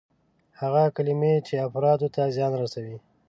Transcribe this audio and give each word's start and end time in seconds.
هغه 0.61 0.83
کلمې 0.95 1.33
چې 1.47 1.53
افرادو 1.67 2.07
ته 2.15 2.21
زیان 2.35 2.53
رسوي. 2.61 2.97